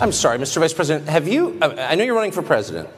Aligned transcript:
I'm 0.00 0.12
sorry, 0.12 0.38
Mr. 0.38 0.58
Vice 0.58 0.74
President. 0.74 1.08
Have 1.08 1.26
you? 1.26 1.58
Uh, 1.60 1.74
I 1.78 1.94
know 1.94 2.04
you're 2.04 2.14
running 2.14 2.32
for 2.32 2.42
president. 2.42 2.88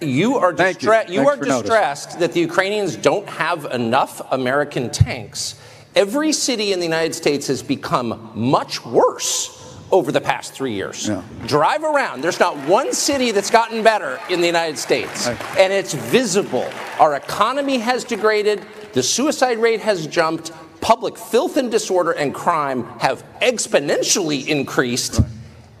You 0.00 0.36
are 0.36 0.52
distra- 0.52 1.08
you. 1.08 1.22
you 1.22 1.28
are 1.28 1.36
distressed 1.36 2.18
that 2.20 2.32
the 2.32 2.40
Ukrainians 2.40 2.94
don't 2.96 3.28
have 3.28 3.64
enough 3.66 4.20
American 4.32 4.90
tanks. 4.90 5.60
Every 5.96 6.32
city 6.32 6.72
in 6.72 6.78
the 6.78 6.84
United 6.84 7.14
States 7.14 7.46
has 7.48 7.62
become 7.62 8.30
much 8.34 8.84
worse 8.84 9.76
over 9.90 10.12
the 10.12 10.20
past 10.20 10.52
three 10.52 10.74
years. 10.74 11.08
Yeah. 11.08 11.22
Drive 11.46 11.82
around. 11.82 12.22
There's 12.22 12.38
not 12.38 12.56
one 12.68 12.92
city 12.92 13.32
that's 13.32 13.50
gotten 13.50 13.82
better 13.82 14.20
in 14.28 14.40
the 14.40 14.46
United 14.46 14.78
States. 14.78 15.26
And 15.26 15.72
it's 15.72 15.94
visible. 15.94 16.70
Our 17.00 17.14
economy 17.14 17.78
has 17.78 18.04
degraded, 18.04 18.64
the 18.92 19.02
suicide 19.02 19.58
rate 19.58 19.80
has 19.80 20.06
jumped, 20.06 20.52
public 20.80 21.16
filth 21.16 21.56
and 21.56 21.70
disorder 21.70 22.12
and 22.12 22.34
crime 22.34 22.84
have 23.00 23.24
exponentially 23.40 24.46
increased. 24.46 25.20
Right. 25.20 25.28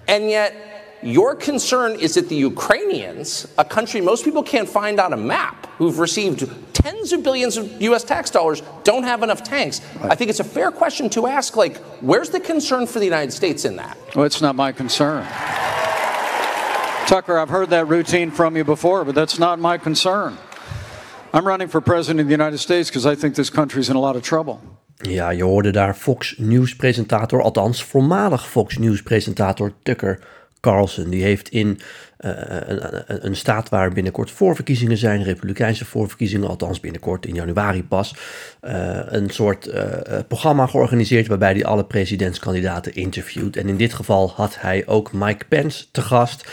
And 0.08 0.30
yet, 0.30 0.98
your 1.02 1.36
concern 1.36 1.94
is 2.00 2.14
that 2.14 2.28
the 2.28 2.34
Ukrainians, 2.34 3.46
a 3.56 3.64
country 3.64 4.00
most 4.00 4.24
people 4.24 4.42
can't 4.42 4.68
find 4.68 4.98
on 4.98 5.12
a 5.12 5.16
map, 5.16 5.66
who've 5.76 5.98
received 5.98 6.50
tens 6.74 7.12
of 7.12 7.22
billions 7.22 7.56
of 7.56 7.80
US 7.82 8.02
tax 8.02 8.30
dollars, 8.30 8.62
don't 8.82 9.04
have 9.04 9.22
enough 9.22 9.42
tanks. 9.42 9.80
Right. 10.00 10.12
I 10.12 10.14
think 10.16 10.30
it's 10.30 10.40
a 10.40 10.44
fair 10.44 10.72
question 10.72 11.08
to 11.10 11.26
ask 11.26 11.56
like, 11.56 11.76
where's 12.00 12.30
the 12.30 12.40
concern 12.40 12.86
for 12.86 12.98
the 12.98 13.04
United 13.04 13.32
States 13.32 13.64
in 13.64 13.76
that? 13.76 13.96
Well, 14.16 14.24
it's 14.24 14.40
not 14.40 14.56
my 14.56 14.72
concern. 14.72 15.24
Tucker, 17.06 17.38
I've 17.38 17.48
heard 17.48 17.70
that 17.70 17.86
routine 17.86 18.30
from 18.30 18.56
you 18.56 18.64
before, 18.64 19.04
but 19.04 19.14
that's 19.14 19.38
not 19.38 19.58
my 19.58 19.78
concern. 19.78 20.36
I'm 21.32 21.46
running 21.46 21.68
for 21.68 21.80
president 21.80 22.20
of 22.20 22.26
the 22.26 22.32
United 22.32 22.58
States 22.58 22.88
because 22.88 23.06
I 23.06 23.14
think 23.14 23.34
this 23.34 23.50
country's 23.50 23.88
in 23.88 23.96
a 23.96 24.00
lot 24.00 24.16
of 24.16 24.22
trouble. 24.22 24.60
Ja, 24.98 25.30
je 25.30 25.42
hoorde 25.42 25.70
daar 25.70 25.94
Fox 25.94 26.34
News 26.38 26.76
presentator, 26.76 27.42
althans 27.42 27.84
voormalig 27.84 28.48
Fox 28.48 28.78
News 28.78 29.02
presentator 29.02 29.72
Tucker 29.82 30.18
Carlson. 30.60 31.10
Die 31.10 31.22
heeft 31.22 31.48
in 31.48 31.68
uh, 31.68 32.30
een, 32.66 33.26
een, 33.26 33.36
staat 33.36 33.68
waar 33.68 33.92
binnenkort 33.92 34.30
voorverkiezingen 34.30 34.96
zijn, 34.96 35.22
republikeinse 35.22 35.84
voorverkiezingen, 35.84 36.48
althans 36.48 36.80
binnenkort 36.80 37.26
in 37.26 37.34
januari 37.34 37.84
pas, 37.84 38.14
uh, 38.62 39.00
een 39.06 39.30
soort 39.30 39.66
uh, 39.66 39.84
programma 40.28 40.66
georganiseerd 40.66 41.26
waarbij 41.26 41.52
hij 41.52 41.64
alle 41.64 41.84
presidentskandidaten 41.84 42.94
interviewt. 42.94 43.56
En 43.56 43.68
in 43.68 43.76
dit 43.76 43.94
geval 43.94 44.32
had 44.34 44.60
hij 44.60 44.86
ook 44.86 45.12
Mike 45.12 45.44
Pence 45.48 45.84
te 45.90 46.02
gast. 46.02 46.48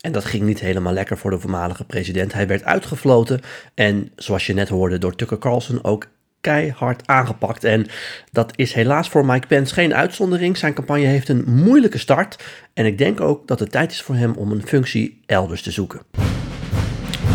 En 0.00 0.12
dat 0.12 0.24
ging 0.24 0.42
niet 0.42 0.60
helemaal 0.60 0.92
lekker 0.92 1.18
voor 1.18 1.30
de 1.30 1.38
voormalige 1.38 1.84
president. 1.84 2.32
Hij 2.32 2.46
werd 2.46 2.64
uitgefloten 2.64 3.40
en 3.74 4.10
zoals 4.16 4.46
je 4.46 4.54
net 4.54 4.68
hoorde 4.68 4.98
door 4.98 5.14
Tucker 5.14 5.38
Carlson 5.38 5.84
ook 5.84 6.06
keihard 6.40 7.06
aangepakt. 7.06 7.64
En 7.64 7.86
dat 8.32 8.52
is 8.56 8.72
helaas 8.72 9.08
voor 9.08 9.26
Mike 9.26 9.46
Pence 9.46 9.74
geen 9.74 9.94
uitzondering. 9.94 10.56
Zijn 10.56 10.74
campagne 10.74 11.06
heeft 11.06 11.28
een 11.28 11.44
moeilijke 11.46 11.98
start. 11.98 12.44
En 12.74 12.86
ik 12.86 12.98
denk 12.98 13.20
ook 13.20 13.48
dat 13.48 13.60
het 13.60 13.70
tijd 13.70 13.92
is 13.92 14.02
voor 14.02 14.14
hem 14.14 14.32
om 14.32 14.52
een 14.52 14.66
functie 14.66 15.20
elders 15.26 15.62
te 15.62 15.70
zoeken. 15.70 16.00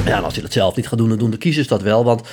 Ja, 0.06 0.18
en 0.18 0.24
als 0.24 0.34
hij 0.34 0.42
dat 0.42 0.54
zelf 0.54 0.76
niet 0.76 0.88
gaat 0.88 0.98
doen, 0.98 1.10
dan 1.10 1.18
doen 1.18 1.32
de 1.32 1.38
kiezers 1.38 1.68
dat 1.68 1.82
wel. 1.82 2.04
Want 2.04 2.30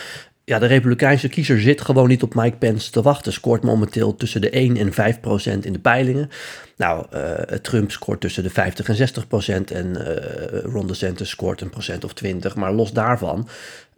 ja, 0.50 0.58
de 0.58 0.66
Republikeinse 0.66 1.28
kiezer 1.28 1.60
zit 1.60 1.80
gewoon 1.80 2.08
niet 2.08 2.22
op 2.22 2.34
Mike 2.34 2.56
Pence 2.56 2.91
te 2.91 3.02
wachten. 3.02 3.32
Scoort 3.32 3.62
momenteel 3.62 4.14
tussen 4.14 4.41
de 4.41 4.50
1 4.50 4.76
en 4.76 4.92
5 4.92 5.20
procent 5.20 5.64
in 5.64 5.72
de 5.72 5.78
peilingen. 5.78 6.30
Nou, 6.76 7.06
uh, 7.14 7.32
Trump 7.56 7.91
scoort 7.91 8.20
tussen 8.20 8.42
de 8.42 8.50
50 8.50 8.88
en 8.88 8.94
60 8.94 9.26
procent 9.26 9.70
en 9.70 9.86
uh, 9.86 10.72
Ron 10.72 10.86
DeSantis 10.86 11.28
scoort 11.30 11.60
een 11.60 11.70
procent 11.70 12.04
of 12.04 12.12
20. 12.12 12.56
Maar 12.56 12.72
los 12.72 12.92
daarvan, 12.92 13.48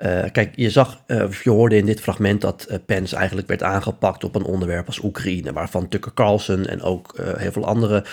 uh, 0.02 0.22
kijk, 0.32 0.52
je 0.56 0.70
zag, 0.70 1.02
je 1.42 1.50
hoorde 1.50 1.76
in 1.76 1.86
dit 1.86 2.00
fragment 2.00 2.40
dat 2.40 2.68
Pence 2.86 3.16
eigenlijk 3.16 3.48
werd 3.48 3.62
aangepakt 3.62 4.24
op 4.24 4.34
een 4.34 4.44
onderwerp 4.44 4.86
als 4.86 5.02
Oekraïne, 5.02 5.52
waarvan 5.52 5.88
Tucker 5.88 6.14
Carlson 6.14 6.66
en 6.66 6.82
ook 6.82 7.16
heel 7.36 7.52
veel 7.52 7.66
andere 7.66 8.04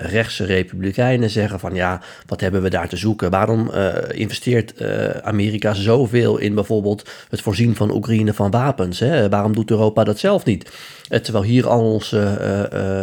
rechtse 0.00 0.44
republikeinen 0.44 1.30
zeggen 1.30 1.60
van 1.60 1.74
ja, 1.74 2.00
wat 2.26 2.40
hebben 2.40 2.62
we 2.62 2.70
daar 2.70 2.88
te 2.88 2.96
zoeken? 2.96 3.30
Waarom 3.30 3.70
investeert 4.10 4.82
Amerika 5.22 5.74
zoveel 5.74 6.38
in 6.38 6.54
bijvoorbeeld 6.54 7.10
het 7.28 7.40
voorzien 7.40 7.76
van 7.76 7.94
Oekraïne 7.94 8.34
van 8.34 8.50
wapens? 8.50 8.98
Hè? 8.98 9.28
Waarom 9.28 9.54
doet 9.54 9.70
Europa 9.70 10.04
dat 10.04 10.18
zelf 10.18 10.44
niet? 10.44 10.70
terwijl 11.08 11.44
hier 11.44 11.68
al 11.68 11.92
onze 11.92 12.20
eh, 12.22 13.00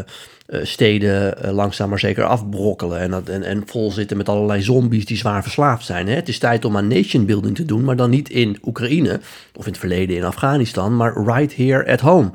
steden 0.47 1.35
uh, 1.45 1.51
langzaam 1.51 1.89
maar 1.89 1.99
zeker 1.99 2.23
afbrokkelen. 2.23 2.99
En, 2.99 3.11
dat, 3.11 3.29
en, 3.29 3.43
en 3.43 3.63
vol 3.65 3.91
zitten 3.91 4.17
met 4.17 4.29
allerlei 4.29 4.61
zombies 4.61 5.05
die 5.05 5.17
zwaar 5.17 5.43
verslaafd 5.43 5.85
zijn. 5.85 6.07
Hè? 6.07 6.15
Het 6.15 6.27
is 6.27 6.39
tijd 6.39 6.65
om 6.65 6.77
aan 6.77 6.87
nation 6.87 7.25
building 7.25 7.55
te 7.55 7.65
doen, 7.65 7.83
maar 7.83 7.95
dan 7.95 8.09
niet 8.09 8.29
in 8.29 8.57
Oekraïne 8.65 9.19
of 9.53 9.65
in 9.65 9.71
het 9.71 9.79
verleden 9.79 10.15
in 10.15 10.23
Afghanistan, 10.23 10.95
maar 10.95 11.23
right 11.23 11.55
here 11.55 11.91
at 11.91 11.99
home. 11.99 12.31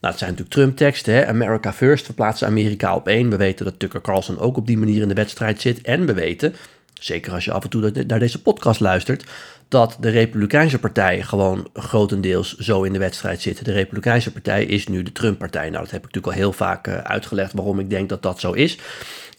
Nou, 0.00 0.14
het 0.14 0.22
zijn 0.22 0.30
natuurlijk 0.30 0.50
Trump-teksten. 0.50 1.28
America 1.28 1.72
first 1.72 2.04
verplaatsen 2.04 2.46
Amerika 2.46 2.94
op 2.94 3.08
één. 3.08 3.30
We 3.30 3.36
weten 3.36 3.64
dat 3.64 3.78
Tucker 3.78 4.00
Carlson 4.00 4.38
ook 4.38 4.56
op 4.56 4.66
die 4.66 4.78
manier 4.78 5.02
in 5.02 5.08
de 5.08 5.14
wedstrijd 5.14 5.60
zit. 5.60 5.80
En 5.80 6.06
we 6.06 6.14
weten, 6.14 6.54
zeker 7.04 7.32
als 7.32 7.44
je 7.44 7.52
af 7.52 7.62
en 7.62 7.70
toe 7.70 8.04
naar 8.06 8.18
deze 8.18 8.42
podcast 8.42 8.80
luistert, 8.80 9.24
dat 9.68 9.96
de 10.00 10.10
Republikeinse 10.10 10.78
Partij 10.78 11.22
gewoon 11.22 11.68
grotendeels 11.74 12.56
zo 12.56 12.82
in 12.82 12.92
de 12.92 12.98
wedstrijd 12.98 13.40
zit. 13.40 13.64
De 13.64 13.72
Republikeinse 13.72 14.32
Partij 14.32 14.64
is 14.64 14.86
nu 14.86 15.02
de 15.02 15.12
Trump-partij. 15.12 15.70
Nou, 15.70 15.82
dat 15.82 15.90
heb 15.90 16.04
ik 16.04 16.06
natuurlijk 16.06 16.34
al 16.34 16.40
heel 16.40 16.52
vaak 16.52 16.86
eh, 16.86 16.96
uitgelegd 16.96 17.52
waarom 17.52 17.78
ik 17.78 17.90
denk 17.90 18.08
dat 18.08 18.22
dat 18.22 18.40
zo 18.40 18.52
is. 18.52 18.78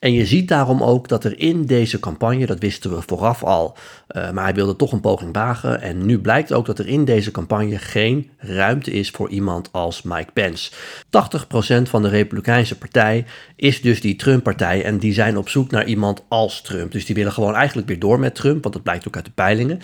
En 0.03 0.14
je 0.14 0.25
ziet 0.25 0.47
daarom 0.47 0.84
ook 0.84 1.08
dat 1.08 1.24
er 1.24 1.40
in 1.40 1.66
deze 1.66 2.00
campagne, 2.00 2.46
dat 2.46 2.59
wisten 2.59 2.96
we 2.96 3.02
vooraf 3.02 3.44
al, 3.44 3.78
uh, 4.16 4.31
maar 4.31 4.44
hij 4.44 4.53
wilde 4.53 4.75
toch 4.75 4.91
een 4.91 5.00
poging 5.00 5.34
wagen. 5.34 5.81
En 5.81 6.06
nu 6.06 6.19
blijkt 6.19 6.53
ook 6.53 6.66
dat 6.66 6.80
er 6.80 6.88
in 6.88 7.06
deze 7.06 7.31
campagne 7.31 7.78
geen 7.78 8.30
ruimte 8.38 8.92
is 8.92 9.09
voor 9.09 9.30
iemand 9.30 9.69
als 9.72 10.02
Mike 10.02 10.31
Pence. 10.34 10.72
80% 10.72 11.90
van 11.90 12.02
de 12.02 12.08
Republikeinse 12.08 12.78
Partij 12.78 13.25
is 13.56 13.81
dus 13.81 14.02
die 14.02 14.16
Trump-partij 14.16 14.84
en 14.84 14.97
die 14.97 15.13
zijn 15.13 15.38
op 15.38 15.50
zoek 15.50 15.72
naar 15.72 15.86
iemand 15.86 16.24
als 16.28 16.62
Trump. 16.62 16.92
Dus 16.92 17.06
die 17.06 17.16
willen 17.16 17.31
gewoon 17.31 17.56
eigenlijk 17.56 17.88
weer 17.88 18.00
door 18.00 18.19
met 18.19 18.36
Trump, 18.36 18.63
want 18.63 18.74
dat 18.74 18.84
blijkt 18.84 19.08
ook 19.08 19.16
uit 19.16 19.25
de 19.25 19.31
peilingen. 19.31 19.80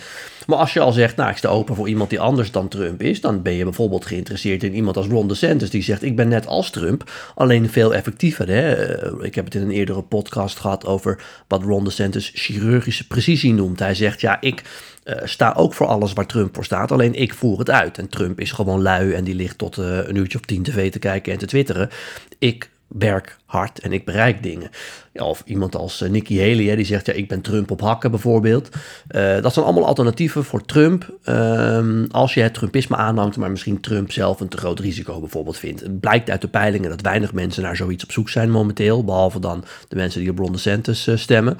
Maar 0.46 0.58
als 0.58 0.72
je 0.72 0.80
al 0.80 0.92
zegt, 0.92 1.16
nou 1.16 1.30
ik 1.30 1.36
sta 1.36 1.48
open 1.48 1.74
voor 1.74 1.88
iemand 1.88 2.10
die 2.10 2.20
anders 2.20 2.50
dan 2.50 2.68
Trump 2.68 3.02
is, 3.02 3.20
dan 3.20 3.42
ben 3.42 3.52
je 3.52 3.64
bijvoorbeeld 3.64 4.06
geïnteresseerd 4.06 4.62
in 4.62 4.74
iemand 4.74 4.96
als 4.96 5.06
Ron 5.06 5.28
DeSantis 5.28 5.70
die 5.70 5.82
zegt, 5.82 6.02
ik 6.02 6.16
ben 6.16 6.28
net 6.28 6.46
als 6.46 6.70
Trump, 6.70 7.10
alleen 7.34 7.70
veel 7.70 7.94
effectiever. 7.94 8.48
Hè? 8.48 8.72
Eh, 8.74 9.24
ik 9.24 9.34
heb 9.34 9.44
het 9.44 9.54
in 9.54 9.62
een 9.62 9.70
eerdere 9.70 10.02
podcast 10.10 10.58
gehad 10.58 10.86
over 10.86 11.22
wat 11.48 11.62
Ron 11.62 11.84
DeSantis 11.84 12.30
chirurgische 12.34 13.06
precisie 13.06 13.54
noemt. 13.54 13.78
Hij 13.78 13.94
zegt, 13.94 14.20
ja, 14.20 14.40
ik 14.40 14.62
uh, 15.04 15.14
sta 15.24 15.52
ook 15.56 15.74
voor 15.74 15.86
alles 15.86 16.12
waar 16.12 16.26
Trump 16.26 16.54
voor 16.54 16.64
staat, 16.64 16.92
alleen 16.92 17.14
ik 17.14 17.34
voer 17.34 17.58
het 17.58 17.70
uit. 17.70 17.98
En 17.98 18.08
Trump 18.08 18.40
is 18.40 18.52
gewoon 18.52 18.82
lui 18.82 19.12
en 19.12 19.24
die 19.24 19.34
ligt 19.34 19.58
tot 19.58 19.78
uh, 19.78 19.84
een 19.84 20.16
uurtje 20.16 20.38
of 20.38 20.44
tien 20.44 20.62
tv 20.62 20.90
te 20.90 20.98
kijken 20.98 21.32
en 21.32 21.38
te 21.38 21.46
twitteren. 21.46 21.90
Ik 22.38 22.70
werk 22.86 23.38
hard 23.50 23.78
en 23.78 23.92
ik 23.92 24.04
bereik 24.04 24.42
dingen. 24.42 24.70
Ja, 25.12 25.24
of 25.24 25.42
iemand 25.46 25.76
als 25.76 26.02
uh, 26.02 26.10
Nikki 26.10 26.40
Haley, 26.40 26.76
die 26.76 26.84
zegt 26.84 27.06
ja, 27.06 27.12
ik 27.12 27.28
ben 27.28 27.40
Trump 27.40 27.70
op 27.70 27.80
hakken 27.80 28.10
bijvoorbeeld. 28.10 28.68
Uh, 29.10 29.42
dat 29.42 29.52
zijn 29.52 29.64
allemaal 29.64 29.86
alternatieven 29.86 30.44
voor 30.44 30.64
Trump. 30.64 31.14
Uh, 31.24 32.04
als 32.10 32.34
je 32.34 32.40
het 32.40 32.54
Trumpisme 32.54 32.96
aanhangt, 32.96 33.36
maar 33.36 33.50
misschien 33.50 33.80
Trump 33.80 34.12
zelf 34.12 34.40
een 34.40 34.48
te 34.48 34.56
groot 34.56 34.78
risico 34.78 35.20
bijvoorbeeld 35.20 35.58
vindt. 35.58 35.80
Het 35.80 36.00
blijkt 36.00 36.30
uit 36.30 36.40
de 36.40 36.48
peilingen 36.48 36.90
dat 36.90 37.00
weinig 37.00 37.32
mensen 37.32 37.62
naar 37.62 37.76
zoiets 37.76 38.04
op 38.04 38.12
zoek 38.12 38.28
zijn 38.28 38.50
momenteel. 38.50 39.04
Behalve 39.04 39.40
dan 39.40 39.64
de 39.88 39.96
mensen 39.96 40.20
die 40.20 40.30
op 40.30 40.38
Ron 40.38 40.52
DeSantis 40.52 41.06
uh, 41.06 41.16
stemmen. 41.16 41.58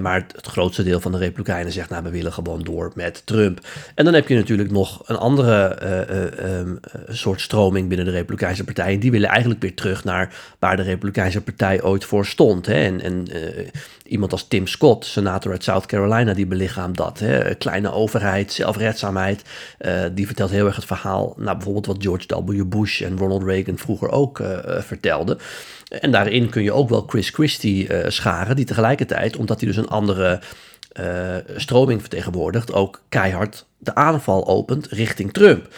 Maar 0.00 0.26
het, 0.32 0.46
grootste 0.46 0.82
deel 0.82 1.00
van 1.00 1.12
de 1.12 1.18
Republikeinen 1.18 1.72
zegt, 1.72 1.90
nou, 1.90 2.02
we 2.02 2.10
willen 2.10 2.32
gewoon 2.32 2.62
door 2.62 2.92
met 2.94 3.22
Trump. 3.24 3.66
En 3.94 4.04
dan 4.04 4.14
heb 4.14 4.28
je 4.28 4.34
natuurlijk 4.34 4.70
nog 4.70 5.02
een 5.08 5.16
andere 5.16 5.78
um, 6.58 6.80
soort 7.08 7.40
stroming 7.40 7.88
binnen 7.88 8.06
de 8.06 8.12
Republikeinse 8.12 8.64
Partij. 8.64 8.92
En 8.92 9.00
die 9.00 9.10
willen 9.10 9.28
eigenlijk 9.28 9.60
weer 9.62 9.74
terug 9.74 10.04
naar 10.04 10.34
waar 10.58 10.76
de 10.76 10.82
Republikeinse 10.96 11.40
Partij 11.40 11.82
ooit 11.82 12.04
voor 12.04 12.26
stond. 12.26 12.66
Hè? 12.66 12.74
En, 12.74 13.00
en 13.00 13.26
iemand 14.06 14.32
als 14.32 14.48
Tim 14.48 14.66
Scott, 14.66 15.04
senator 15.04 15.52
uit 15.52 15.64
South 15.64 15.86
Carolina, 15.86 16.34
die 16.34 16.46
belichaamt 16.46 16.96
dat. 16.96 17.18
Hè? 17.18 17.54
Kleine 17.54 17.92
overheid, 17.92 18.52
zelfredzaamheid. 18.52 19.42
die 20.12 20.26
vertelt 20.26 20.50
heel 20.50 20.66
erg 20.66 20.76
het 20.76 20.84
verhaal, 20.84 21.34
nou, 21.36 21.56
bijvoorbeeld 21.56 21.86
wat 21.86 22.02
George 22.02 22.44
W. 22.44 22.64
Bush 22.64 23.02
en 23.02 23.18
Ronald 23.18 23.42
Reagan 23.42 23.78
vroeger 23.78 24.08
ook 24.08 24.42
vertelden. 24.78 25.38
En 25.88 26.10
daarin 26.10 26.48
kun 26.48 26.62
je 26.62 26.72
ook 26.72 26.88
wel 26.88 27.04
Chris 27.06 27.30
Christie 27.30 27.88
scharen, 28.06 28.56
die 28.56 28.64
tegelijkertijd, 28.64 29.36
omdat 29.36 29.60
hij 29.60 29.68
dus 29.68 29.76
een 29.76 29.88
andere 29.88 30.40
stroming 31.56 32.00
vertegenwoordigt, 32.00 32.72
ook 32.72 33.02
keihard 33.08 33.66
de 33.78 33.94
aanval 33.94 34.46
opent 34.46 34.86
richting 34.86 35.32
Trump. 35.32 35.68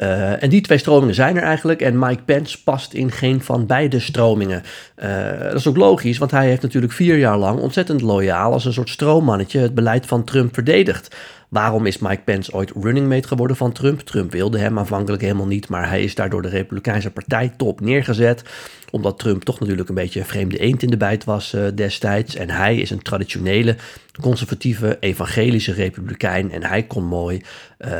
Uh, 0.00 0.42
en 0.42 0.48
die 0.48 0.60
twee 0.60 0.78
stromingen 0.78 1.14
zijn 1.14 1.36
er 1.36 1.42
eigenlijk. 1.42 1.80
En 1.80 1.98
Mike 1.98 2.22
Pence 2.22 2.62
past 2.62 2.92
in 2.92 3.10
geen 3.10 3.42
van 3.42 3.66
beide 3.66 4.00
stromingen. 4.00 4.62
Uh, 5.02 5.40
dat 5.40 5.54
is 5.54 5.66
ook 5.66 5.76
logisch, 5.76 6.18
want 6.18 6.30
hij 6.30 6.48
heeft 6.48 6.62
natuurlijk 6.62 6.92
vier 6.92 7.18
jaar 7.18 7.38
lang 7.38 7.58
ontzettend 7.58 8.00
loyaal 8.00 8.52
als 8.52 8.64
een 8.64 8.72
soort 8.72 8.88
stroommannetje 8.88 9.58
het 9.58 9.74
beleid 9.74 10.06
van 10.06 10.24
Trump 10.24 10.54
verdedigd. 10.54 11.16
Waarom 11.52 11.86
is 11.86 11.98
Mike 11.98 12.22
Pence 12.24 12.52
ooit 12.52 12.70
running 12.80 13.08
mate 13.08 13.28
geworden 13.28 13.56
van 13.56 13.72
Trump? 13.72 14.00
Trump 14.00 14.32
wilde 14.32 14.58
hem 14.58 14.78
aanvankelijk 14.78 15.22
helemaal 15.22 15.46
niet, 15.46 15.68
maar 15.68 15.88
hij 15.88 16.02
is 16.02 16.14
daardoor 16.14 16.42
de 16.42 16.48
Republikeinse 16.48 17.10
partij 17.10 17.52
top 17.56 17.80
neergezet. 17.80 18.44
Omdat 18.90 19.18
Trump 19.18 19.42
toch 19.42 19.60
natuurlijk 19.60 19.88
een 19.88 19.94
beetje 19.94 20.20
een 20.20 20.26
vreemde 20.26 20.58
eend 20.58 20.82
in 20.82 20.90
de 20.90 20.96
bijt 20.96 21.24
was 21.24 21.54
uh, 21.54 21.66
destijds. 21.74 22.34
En 22.34 22.50
hij 22.50 22.76
is 22.76 22.90
een 22.90 23.02
traditionele, 23.02 23.76
conservatieve, 24.20 24.96
evangelische 25.00 25.72
republikein. 25.72 26.52
En 26.52 26.64
hij 26.64 26.82
kon 26.82 27.04
mooi 27.04 27.36
uh, 27.36 27.90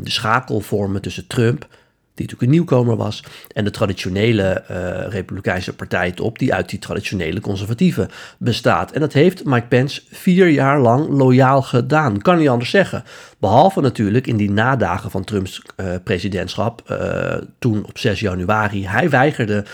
de 0.00 0.10
schakel 0.10 0.60
vormen 0.60 1.02
tussen 1.02 1.26
Trump 1.26 1.66
die 2.14 2.26
natuurlijk 2.26 2.42
een 2.42 2.50
nieuwkomer 2.50 2.96
was, 2.96 3.24
en 3.52 3.64
de 3.64 3.70
traditionele 3.70 4.64
uh, 4.70 4.76
Republikeinse 5.08 5.72
partij 5.72 6.12
op, 6.22 6.38
die 6.38 6.54
uit 6.54 6.68
die 6.68 6.78
traditionele 6.78 7.40
conservatieven 7.40 8.08
bestaat. 8.38 8.92
En 8.92 9.00
dat 9.00 9.12
heeft 9.12 9.44
Mike 9.44 9.66
Pence 9.66 10.02
vier 10.10 10.48
jaar 10.48 10.80
lang 10.80 11.08
loyaal 11.08 11.62
gedaan, 11.62 12.22
kan 12.22 12.38
niet 12.38 12.48
anders 12.48 12.70
zeggen. 12.70 13.04
Behalve 13.38 13.80
natuurlijk 13.80 14.26
in 14.26 14.36
die 14.36 14.50
nadagen 14.50 15.10
van 15.10 15.24
Trumps 15.24 15.62
uh, 15.76 15.86
presidentschap, 16.04 16.82
uh, 16.90 17.34
toen 17.58 17.84
op 17.84 17.98
6 17.98 18.20
januari. 18.20 18.86
Hij 18.86 19.10
weigerde 19.10 19.64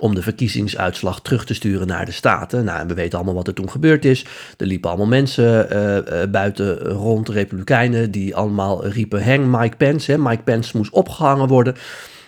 om 0.00 0.14
de 0.14 0.22
verkiezingsuitslag 0.22 1.20
terug 1.20 1.44
te 1.44 1.54
sturen 1.54 1.86
naar 1.86 2.04
de 2.04 2.12
Staten. 2.12 2.64
Nou, 2.64 2.80
en 2.80 2.86
we 2.86 2.94
weten 2.94 3.18
allemaal 3.18 3.34
wat 3.34 3.46
er 3.46 3.54
toen 3.54 3.70
gebeurd 3.70 4.04
is. 4.04 4.26
Er 4.56 4.66
liepen 4.66 4.88
allemaal 4.88 5.06
mensen 5.06 5.72
uh, 5.72 5.96
uh, 5.96 6.30
buiten 6.30 6.78
rond, 6.78 7.28
republikeinen, 7.28 8.10
die 8.10 8.36
allemaal 8.36 8.86
riepen: 8.86 9.24
hang 9.24 9.46
Mike 9.58 9.76
Pence. 9.76 10.12
Hè. 10.12 10.18
Mike 10.18 10.42
Pence 10.42 10.76
moest 10.76 10.92
opgehangen 10.92 11.48
worden. 11.48 11.74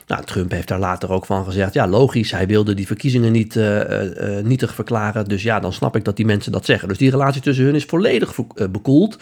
Nou, 0.06 0.24
Trump 0.24 0.50
heeft 0.50 0.68
daar 0.68 0.78
later 0.78 1.10
ook 1.10 1.26
van 1.26 1.44
gezegd: 1.44 1.74
ja, 1.74 1.88
logisch, 1.88 2.30
hij 2.30 2.46
wilde 2.46 2.74
die 2.74 2.86
verkiezingen 2.86 3.32
niet 3.32 3.54
uh, 3.54 3.80
nietig 4.42 4.74
verklaren. 4.74 5.24
Dus 5.24 5.42
ja, 5.42 5.60
dan 5.60 5.72
snap 5.72 5.96
ik 5.96 6.04
dat 6.04 6.16
die 6.16 6.26
mensen 6.26 6.52
dat 6.52 6.64
zeggen. 6.64 6.88
Dus 6.88 6.98
die 6.98 7.10
relatie 7.10 7.42
tussen 7.42 7.64
hun 7.64 7.74
is 7.74 7.84
volledig 7.84 8.34
bekoeld. 8.70 9.16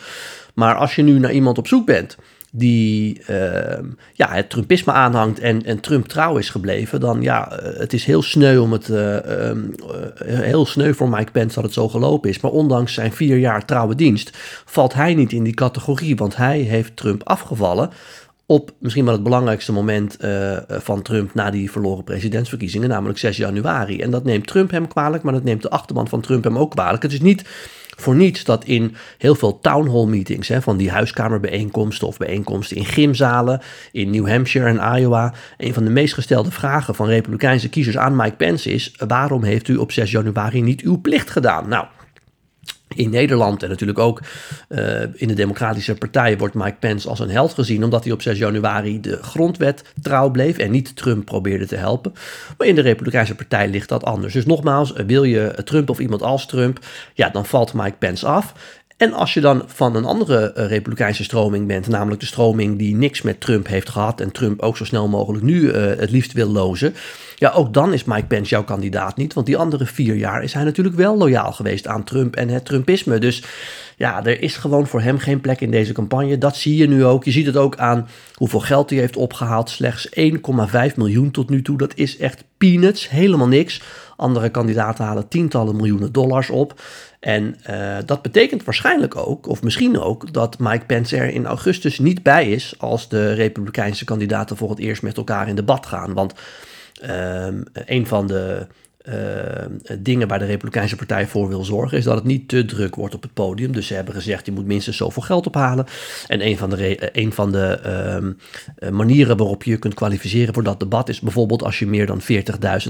Maar 0.55 0.75
als 0.75 0.95
je 0.95 1.03
nu 1.03 1.19
naar 1.19 1.33
iemand 1.33 1.59
op 1.59 1.67
zoek 1.67 1.87
bent 1.87 2.17
die 2.51 3.23
uh, 3.31 3.79
ja, 4.13 4.33
het 4.33 4.51
Trumpisme 4.51 4.93
aanhangt 4.93 5.39
en, 5.39 5.65
en 5.65 5.81
Trump 5.81 6.09
trouw 6.09 6.37
is 6.37 6.51
gebleven, 6.51 7.01
dan 7.01 7.23
ja, 7.23 7.53
eh, 7.53 7.79
het 7.79 7.93
is 7.93 8.05
heel 8.05 8.23
sneu 8.23 8.59
om 8.59 8.73
het 8.73 8.89
uh, 8.89 9.17
uh, 9.17 9.53
heel 10.19 10.67
sneu 10.67 10.93
voor 10.93 11.09
Mike 11.09 11.31
Pence 11.31 11.55
dat 11.55 11.65
het 11.65 11.73
zo 11.73 11.89
gelopen 11.89 12.31
is. 12.31 12.41
Maar 12.41 12.51
ondanks 12.51 12.95
zijn 12.95 13.13
vier 13.13 13.39
jaar 13.39 13.65
trouwe 13.65 13.95
dienst 13.95 14.31
valt 14.65 14.95
hij 14.95 15.15
niet 15.15 15.33
in 15.33 15.43
die 15.43 15.55
categorie, 15.55 16.17
want 16.17 16.37
hij 16.37 16.59
heeft 16.59 16.97
Trump 16.97 17.23
afgevallen 17.29 17.91
op 18.51 18.73
misschien 18.79 19.05
wel 19.05 19.15
het 19.15 19.23
belangrijkste 19.23 19.73
moment 19.73 20.17
van 20.69 21.03
Trump 21.03 21.35
na 21.35 21.51
die 21.51 21.71
verloren 21.71 22.05
presidentsverkiezingen, 22.05 22.89
namelijk 22.89 23.19
6 23.19 23.37
januari. 23.37 24.01
En 24.01 24.11
dat 24.11 24.25
neemt 24.25 24.47
Trump 24.47 24.71
hem 24.71 24.89
kwalijk, 24.89 25.23
maar 25.23 25.33
dat 25.33 25.45
neemt 25.45 25.63
de 25.63 25.71
achterban 25.71 26.09
van 26.09 26.21
Trump 26.21 26.45
hem 26.45 26.59
ook 26.59 26.71
kwalijk. 26.71 27.03
Het 27.03 27.13
is 27.13 27.21
niet 27.21 27.45
voor 27.97 28.15
niets 28.15 28.45
dat 28.45 28.65
in 28.65 28.95
heel 29.19 29.35
veel 29.35 29.61
town 29.61 29.91
hall 29.91 30.07
meetings, 30.07 30.49
hè, 30.49 30.63
van 30.63 30.77
die 30.77 30.91
huiskamerbijeenkomsten 30.91 32.07
of 32.07 32.17
bijeenkomsten 32.17 32.77
in 32.77 32.85
gymzalen 32.85 33.61
in 33.93 34.11
New 34.11 34.29
Hampshire 34.29 34.79
en 34.79 34.99
Iowa, 34.99 35.35
een 35.57 35.75
van 35.75 35.85
de 35.85 35.91
meest 35.91 36.15
gestelde 36.15 36.51
vragen 36.51 36.95
van 36.95 37.07
Republikeinse 37.07 37.69
kiezers 37.69 37.97
aan 37.97 38.17
Mike 38.17 38.37
Pence 38.37 38.73
is: 38.73 38.95
waarom 39.07 39.43
heeft 39.43 39.69
u 39.69 39.77
op 39.77 39.93
6 39.93 40.11
januari 40.11 40.63
niet 40.63 40.81
uw 40.81 41.01
plicht 41.01 41.31
gedaan? 41.31 41.69
Nou, 41.69 41.87
in 42.95 43.11
Nederland 43.11 43.63
en 43.63 43.69
natuurlijk 43.69 43.99
ook 43.99 44.21
uh, 44.69 45.01
in 45.15 45.29
de 45.29 45.35
Democratische 45.35 45.95
Partij 45.95 46.39
wordt 46.39 46.55
Mike 46.55 46.77
Pence 46.81 47.09
als 47.09 47.19
een 47.19 47.31
held 47.31 47.55
gezien, 47.55 47.85
omdat 47.85 48.05
hij 48.05 48.13
op 48.13 48.23
6 48.23 48.39
januari 48.39 49.01
de 49.01 49.19
grondwet 49.23 49.85
trouw 50.03 50.31
bleef 50.31 50.59
en 50.59 50.71
niet 50.71 50.97
Trump 50.97 51.25
probeerde 51.25 51.67
te 51.67 51.77
helpen. 51.77 52.13
Maar 52.59 52.67
in 52.67 52.75
de 52.75 52.81
Republikeinse 52.81 53.35
Partij 53.35 53.69
ligt 53.69 53.89
dat 53.89 54.05
anders. 54.05 54.33
Dus 54.33 54.47
nogmaals, 54.47 54.93
wil 54.93 55.25
je 55.25 55.55
Trump 55.65 55.91
of 55.91 55.99
iemand 55.99 56.23
als 56.23 56.47
Trump, 56.47 56.79
ja, 57.15 57.29
dan 57.29 57.47
valt 57.47 57.75
Mike 57.75 57.97
Pence 57.99 58.27
af. 58.27 58.55
En 59.01 59.13
als 59.13 59.35
je 59.35 59.41
dan 59.41 59.63
van 59.67 59.97
een 59.97 60.05
andere 60.05 60.53
uh, 60.57 60.67
republikeinse 60.67 61.25
stroming 61.25 61.67
bent, 61.67 61.89
namelijk 61.89 62.21
de 62.21 62.27
stroming 62.27 62.79
die 62.79 62.95
niks 62.95 63.23
met 63.23 63.41
Trump 63.41 63.67
heeft 63.67 63.89
gehad 63.89 64.21
en 64.21 64.33
Trump 64.33 64.63
ook 64.63 64.77
zo 64.77 64.85
snel 64.85 65.09
mogelijk 65.09 65.45
nu 65.45 65.61
uh, 65.61 65.73
het 65.73 66.11
liefst 66.11 66.33
wil 66.33 66.49
lozen, 66.49 66.95
ja, 67.37 67.51
ook 67.51 67.75
dan 67.75 67.93
is 67.93 68.05
Mike 68.05 68.27
Pence 68.27 68.51
jouw 68.51 68.65
kandidaat 68.65 69.17
niet, 69.17 69.35
want 69.35 69.47
die 69.47 69.57
andere 69.57 69.87
vier 69.87 70.15
jaar 70.15 70.43
is 70.43 70.53
hij 70.53 70.65
natuurlijk 70.65 70.97
wel 70.97 71.17
loyaal 71.17 71.53
geweest 71.53 71.87
aan 71.87 72.05
Trump 72.05 72.37
en 72.37 72.49
het 72.49 72.65
Trumpisme. 72.65 73.19
Dus 73.19 73.43
ja, 73.97 74.25
er 74.25 74.43
is 74.43 74.57
gewoon 74.57 74.87
voor 74.87 75.01
hem 75.01 75.19
geen 75.19 75.41
plek 75.41 75.61
in 75.61 75.71
deze 75.71 75.93
campagne. 75.93 76.39
Dat 76.39 76.57
zie 76.57 76.77
je 76.77 76.89
nu 76.89 77.05
ook. 77.05 77.25
Je 77.25 77.31
ziet 77.31 77.47
het 77.47 77.57
ook 77.57 77.77
aan 77.77 78.09
hoeveel 78.35 78.61
geld 78.61 78.91
hij 78.91 78.99
heeft 78.99 79.17
opgehaald. 79.17 79.71
Slechts 79.71 80.09
1,5 80.91 80.95
miljoen 80.97 81.31
tot 81.31 81.51
nu 81.51 81.63
toe. 81.63 81.79
Dat 81.79 81.93
is 81.95 82.17
echt 82.17 82.45
peanuts, 82.59 83.11
helemaal 83.11 83.49
niks. 83.49 83.83
Andere 84.21 84.51
kandidaten 84.51 85.05
halen 85.05 85.29
tientallen 85.29 85.77
miljoenen 85.77 86.13
dollars 86.13 86.51
op. 86.51 86.81
En 87.21 87.57
uh, 87.71 87.97
dat 88.07 88.23
betekent 88.23 88.65
waarschijnlijk 88.65 89.17
ook, 89.17 89.47
of 89.47 89.63
misschien 89.63 90.01
ook, 90.01 90.33
dat 90.33 90.59
Mike 90.59 90.87
Pence 90.87 91.17
er 91.17 91.29
in 91.29 91.47
augustus 91.47 91.99
niet 91.99 92.23
bij 92.23 92.51
is 92.51 92.75
als 92.79 93.09
de 93.09 93.33
Republikeinse 93.33 94.05
kandidaten 94.05 94.57
voor 94.57 94.71
het 94.71 94.79
eerst 94.79 95.03
met 95.03 95.17
elkaar 95.17 95.49
in 95.49 95.55
debat 95.55 95.87
gaan. 95.87 96.15
Want 96.15 96.35
uh, 97.03 97.47
een 97.73 98.07
van 98.07 98.27
de 98.27 98.67
dingen 99.99 100.29
waar 100.29 100.39
de 100.39 100.45
Republikeinse 100.45 100.97
Partij 100.97 101.27
voor 101.27 101.49
wil 101.49 101.65
zorgen, 101.65 101.99
is 101.99 102.05
dat 102.05 102.15
het 102.15 102.25
niet 102.25 102.49
te 102.49 102.65
druk 102.65 102.95
wordt 102.95 103.15
op 103.15 103.23
het 103.23 103.33
podium. 103.33 103.73
Dus 103.73 103.87
ze 103.87 103.95
hebben 103.95 104.15
gezegd, 104.15 104.47
je 104.47 104.53
moet 104.53 104.67
minstens 104.67 104.97
zoveel 104.97 105.23
geld 105.23 105.47
ophalen. 105.47 105.87
En 106.27 106.47
een 106.47 106.59
van 106.59 106.71
de, 106.71 107.09
een 107.13 107.33
van 107.33 107.53
de 107.53 107.81
uh, 108.83 108.91
manieren 108.91 109.37
waarop 109.37 109.63
je 109.63 109.77
kunt 109.77 109.95
kwalificeren 109.95 110.55
voor 110.55 110.63
dat 110.63 110.81
debat 110.81 111.09
is 111.09 111.21
bijvoorbeeld 111.21 111.63
als 111.63 111.79
je 111.79 111.87
meer 111.87 112.07
dan 112.07 112.21
40.000 112.21 112.27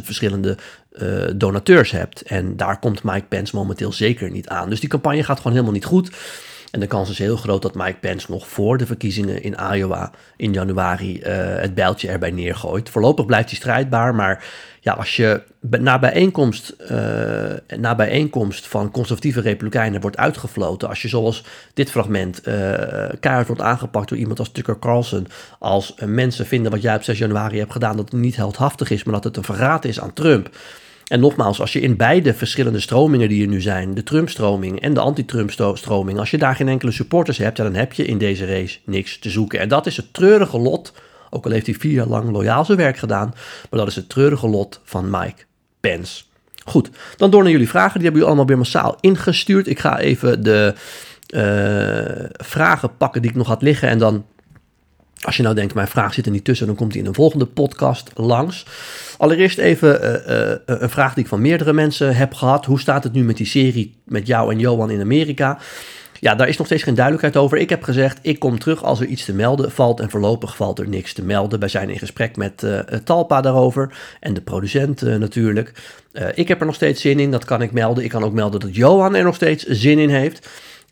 verschillende 0.02 0.56
donateurs 1.36 1.90
hebt. 1.90 2.22
En 2.22 2.56
daar 2.56 2.78
komt 2.78 3.02
Mike 3.02 3.26
Pence 3.28 3.56
momenteel 3.56 3.92
zeker 3.92 4.30
niet 4.30 4.48
aan. 4.48 4.70
Dus 4.70 4.80
die 4.80 4.88
campagne 4.88 5.22
gaat 5.22 5.36
gewoon 5.36 5.52
helemaal 5.52 5.74
niet 5.74 5.84
goed. 5.84 6.10
En 6.70 6.80
de 6.80 6.86
kans 6.86 7.10
is 7.10 7.18
heel 7.18 7.36
groot 7.36 7.62
dat 7.62 7.74
Mike 7.74 7.98
Pence 8.00 8.26
nog 8.30 8.48
voor 8.48 8.78
de 8.78 8.86
verkiezingen 8.86 9.42
in 9.42 9.56
Iowa 9.72 10.10
in 10.36 10.52
januari 10.52 11.16
uh, 11.16 11.24
het 11.60 11.74
bijltje 11.74 12.08
erbij 12.08 12.30
neergooit. 12.30 12.90
Voorlopig 12.90 13.26
blijft 13.26 13.48
hij 13.48 13.58
strijdbaar, 13.58 14.14
maar 14.14 14.44
ja, 14.80 14.92
als 14.92 15.16
je 15.16 15.42
uh, 16.90 17.78
na 17.78 17.94
bijeenkomst 17.94 18.66
van 18.66 18.90
conservatieve 18.90 19.40
republikeinen 19.40 20.00
wordt 20.00 20.16
uitgefloten, 20.16 20.88
als 20.88 21.02
je 21.02 21.08
zoals 21.08 21.44
dit 21.74 21.90
fragment 21.90 22.48
uh, 22.48 23.40
wordt 23.46 23.62
aangepakt 23.62 24.08
door 24.08 24.18
iemand 24.18 24.38
als 24.38 24.52
Tucker 24.52 24.78
Carlson, 24.78 25.26
als 25.58 25.94
mensen 26.04 26.46
vinden 26.46 26.70
wat 26.70 26.82
jij 26.82 26.94
op 26.94 27.02
6 27.02 27.18
januari 27.18 27.58
hebt 27.58 27.72
gedaan, 27.72 27.96
dat 27.96 28.12
het 28.12 28.20
niet 28.20 28.36
heldhaftig 28.36 28.90
is, 28.90 29.04
maar 29.04 29.14
dat 29.14 29.24
het 29.24 29.36
een 29.36 29.44
verraad 29.44 29.84
is 29.84 30.00
aan 30.00 30.12
Trump 30.12 30.50
en 31.10 31.20
nogmaals, 31.20 31.60
als 31.60 31.72
je 31.72 31.80
in 31.80 31.96
beide 31.96 32.34
verschillende 32.34 32.80
stromingen 32.80 33.28
die 33.28 33.42
er 33.42 33.48
nu 33.48 33.60
zijn, 33.60 33.94
de 33.94 34.02
Trump-stroming 34.02 34.80
en 34.80 34.94
de 34.94 35.00
anti-Trump-stroming, 35.00 36.18
als 36.18 36.30
je 36.30 36.38
daar 36.38 36.54
geen 36.54 36.68
enkele 36.68 36.90
supporters 36.90 37.38
hebt, 37.38 37.56
dan 37.56 37.74
heb 37.74 37.92
je 37.92 38.04
in 38.04 38.18
deze 38.18 38.46
race 38.46 38.78
niks 38.84 39.18
te 39.18 39.30
zoeken. 39.30 39.60
En 39.60 39.68
dat 39.68 39.86
is 39.86 39.96
het 39.96 40.12
treurige 40.12 40.58
lot, 40.58 40.92
ook 41.30 41.44
al 41.44 41.50
heeft 41.50 41.66
hij 41.66 41.74
vier 41.74 41.92
jaar 41.92 42.06
lang 42.06 42.30
loyaal 42.30 42.64
zijn 42.64 42.78
werk 42.78 42.96
gedaan, 42.96 43.34
maar 43.70 43.80
dat 43.80 43.88
is 43.88 43.96
het 43.96 44.08
treurige 44.08 44.48
lot 44.48 44.80
van 44.84 45.10
Mike 45.10 45.42
Pence. 45.80 46.22
Goed, 46.64 46.90
dan 47.16 47.30
door 47.30 47.42
naar 47.42 47.52
jullie 47.52 47.68
vragen. 47.68 47.92
Die 47.92 48.02
hebben 48.02 48.20
jullie 48.20 48.26
allemaal 48.26 48.46
weer 48.46 48.58
massaal 48.58 48.96
ingestuurd. 49.00 49.66
Ik 49.66 49.78
ga 49.78 49.98
even 49.98 50.42
de 50.42 50.74
uh, 51.34 52.44
vragen 52.44 52.96
pakken 52.96 53.22
die 53.22 53.30
ik 53.30 53.36
nog 53.36 53.46
had 53.46 53.62
liggen 53.62 53.88
en 53.88 53.98
dan 53.98 54.24
als 55.20 55.36
je 55.36 55.42
nou 55.42 55.54
denkt, 55.54 55.74
mijn 55.74 55.88
vraag 55.88 56.14
zit 56.14 56.26
er 56.26 56.32
niet 56.32 56.44
tussen, 56.44 56.66
dan 56.66 56.76
komt 56.76 56.92
hij 56.92 57.00
in 57.00 57.08
een 57.08 57.14
volgende 57.14 57.46
podcast 57.46 58.10
langs. 58.14 58.66
Allereerst 59.18 59.58
even 59.58 60.00
uh, 60.02 60.46
uh, 60.46 60.54
een 60.64 60.90
vraag 60.90 61.14
die 61.14 61.22
ik 61.22 61.28
van 61.28 61.40
meerdere 61.40 61.72
mensen 61.72 62.16
heb 62.16 62.34
gehad. 62.34 62.64
Hoe 62.64 62.80
staat 62.80 63.04
het 63.04 63.12
nu 63.12 63.22
met 63.24 63.36
die 63.36 63.46
serie 63.46 63.94
met 64.04 64.26
jou 64.26 64.52
en 64.52 64.58
Johan 64.58 64.90
in 64.90 65.00
Amerika? 65.00 65.58
Ja, 66.20 66.34
daar 66.34 66.48
is 66.48 66.56
nog 66.56 66.66
steeds 66.66 66.82
geen 66.82 66.94
duidelijkheid 66.94 67.36
over. 67.36 67.58
Ik 67.58 67.70
heb 67.70 67.82
gezegd, 67.82 68.18
ik 68.22 68.38
kom 68.38 68.58
terug 68.58 68.82
als 68.82 69.00
er 69.00 69.06
iets 69.06 69.24
te 69.24 69.32
melden 69.32 69.70
valt. 69.70 70.00
En 70.00 70.10
voorlopig 70.10 70.56
valt 70.56 70.78
er 70.78 70.88
niks 70.88 71.12
te 71.12 71.22
melden. 71.22 71.60
Wij 71.60 71.68
zijn 71.68 71.90
in 71.90 71.98
gesprek 71.98 72.36
met 72.36 72.66
Talpa 73.04 73.40
daarover. 73.40 73.94
En 74.20 74.34
de 74.34 74.40
producent 74.40 75.00
natuurlijk. 75.00 75.72
ik 76.34 76.48
heb 76.48 76.60
er 76.60 76.66
nog 76.66 76.74
steeds 76.74 77.00
zin 77.00 77.18
in, 77.18 77.30
dat 77.30 77.44
kan 77.44 77.62
ik 77.62 77.72
melden. 77.72 78.04
Ik 78.04 78.10
kan 78.10 78.24
ook 78.24 78.32
melden 78.32 78.60
dat 78.60 78.74
Johan 78.74 79.14
er 79.14 79.24
nog 79.24 79.34
steeds 79.34 79.64
zin 79.64 79.98
in 79.98 80.10
heeft. 80.10 80.48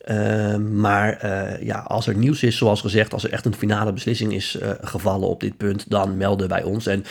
Ehm, 0.08 0.80
maar 0.80 1.24
uh, 1.24 1.62
ja, 1.62 1.78
als 1.78 2.06
er 2.06 2.16
nieuws 2.16 2.42
is, 2.42 2.56
zoals 2.56 2.80
gezegd, 2.80 3.12
als 3.12 3.24
er 3.24 3.32
echt 3.32 3.44
een 3.44 3.54
finale 3.54 3.92
beslissing 3.92 4.32
is 4.32 4.58
uh, 4.62 4.70
gevallen 4.80 5.28
op 5.28 5.40
dit 5.40 5.56
punt, 5.56 5.90
dan 5.90 6.16
melden 6.16 6.48
wij 6.48 6.62
ons. 6.62 6.86
En 6.86 7.04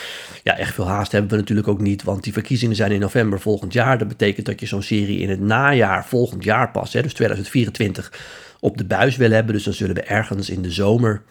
ja, 0.44 0.58
echt 0.58 0.74
veel 0.74 0.88
haast 0.88 1.12
hebben 1.12 1.32
we 1.32 1.38
natuurlijk 1.38 1.68
ook 1.68 1.82
niet, 1.82 2.04
want 2.04 2.24
die 2.24 2.34
verkiezingen 2.34 2.75
zijn 2.75 2.92
in 2.92 3.00
november 3.00 3.39
volgend 3.39 3.74
jaar. 3.74 3.98
Dat 3.98 4.08
betekent 4.08 4.46
dat 4.46 4.60
je 4.60 4.66
zo'n 4.66 4.82
serie 4.82 5.20
in 5.20 5.30
het 5.30 5.39
najaar 5.39 6.06
volgend 6.06 6.44
jaar 6.44 6.72
pas, 6.72 6.94
hè, 6.94 7.01
dus 7.01 7.13
2024, 7.13 8.13
op 8.60 8.77
de 8.77 8.86
buis 8.86 9.16
wil 9.16 9.32
hebben. 9.32 9.54
Dus 9.54 9.63
dan 9.63 9.74
zullen 9.74 9.96
we 9.96 10.01
ergens 10.01 10.50
in 10.50 10.62
de 10.62 10.72
zomer 10.72 11.22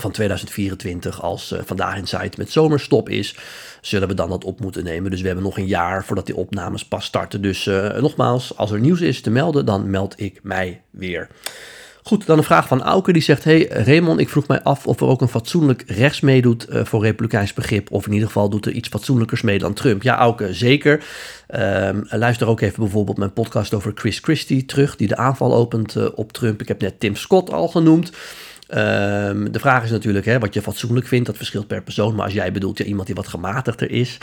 van 0.00 0.10
2024, 0.10 1.22
als 1.22 1.52
uh, 1.52 1.58
Vandaag 1.64 1.96
in 1.96 2.06
Site 2.06 2.38
met 2.38 2.52
zomerstop 2.52 3.08
is, 3.08 3.36
zullen 3.80 4.08
we 4.08 4.14
dan 4.14 4.28
dat 4.28 4.44
op 4.44 4.60
moeten 4.60 4.84
nemen. 4.84 5.10
Dus 5.10 5.20
we 5.20 5.26
hebben 5.26 5.44
nog 5.44 5.58
een 5.58 5.66
jaar 5.66 6.04
voordat 6.04 6.26
die 6.26 6.36
opnames 6.36 6.84
pas 6.84 7.04
starten. 7.04 7.42
Dus 7.42 7.66
uh, 7.66 7.96
nogmaals, 7.96 8.56
als 8.56 8.70
er 8.70 8.80
nieuws 8.80 9.00
is 9.00 9.20
te 9.20 9.30
melden, 9.30 9.66
dan 9.66 9.90
meld 9.90 10.20
ik 10.20 10.40
mij 10.42 10.80
weer. 10.90 11.28
Goed, 12.02 12.26
dan 12.26 12.38
een 12.38 12.44
vraag 12.44 12.66
van 12.66 12.82
Auke 12.82 13.12
die 13.12 13.22
zegt: 13.22 13.44
Hey 13.44 13.66
Raymond, 13.68 14.20
ik 14.20 14.28
vroeg 14.28 14.46
mij 14.46 14.62
af 14.62 14.86
of 14.86 15.00
er 15.00 15.06
ook 15.06 15.20
een 15.20 15.28
fatsoenlijk 15.28 15.82
rechts 15.86 16.20
meedoet 16.20 16.66
uh, 16.70 16.84
voor 16.84 17.02
republikeins 17.02 17.54
begrip. 17.54 17.90
Of 17.90 18.06
in 18.06 18.12
ieder 18.12 18.26
geval 18.26 18.48
doet 18.48 18.66
er 18.66 18.72
iets 18.72 18.88
fatsoenlijkers 18.88 19.42
mee 19.42 19.58
dan 19.58 19.74
Trump. 19.74 20.02
Ja, 20.02 20.16
Auke, 20.16 20.54
zeker. 20.54 21.04
Um, 21.54 22.04
luister 22.08 22.46
ook 22.46 22.60
even 22.60 22.82
bijvoorbeeld 22.82 23.18
mijn 23.18 23.32
podcast 23.32 23.74
over 23.74 23.92
Chris 23.94 24.18
Christie 24.18 24.64
terug, 24.64 24.96
die 24.96 25.08
de 25.08 25.16
aanval 25.16 25.54
opent 25.54 26.14
op 26.14 26.32
Trump. 26.32 26.60
Ik 26.60 26.68
heb 26.68 26.80
net 26.80 27.00
Tim 27.00 27.16
Scott 27.16 27.52
al 27.52 27.68
genoemd. 27.68 28.12
Ehm, 28.70 29.50
de 29.50 29.58
vraag 29.58 29.84
is 29.84 29.90
natuurlijk 29.90 30.26
hè, 30.26 30.38
wat 30.38 30.54
je 30.54 30.62
fatsoenlijk 30.62 31.06
vindt. 31.06 31.26
Dat 31.26 31.36
verschilt 31.36 31.66
per 31.66 31.82
persoon. 31.82 32.14
Maar 32.14 32.24
als 32.24 32.32
jij 32.32 32.52
bedoelt 32.52 32.78
ja, 32.78 32.84
iemand 32.84 33.06
die 33.06 33.14
wat 33.14 33.28
gematigder 33.28 33.90
is. 33.90 34.18